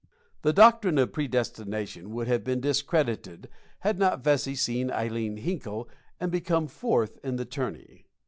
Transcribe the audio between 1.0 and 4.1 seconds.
predestination would have been discredited had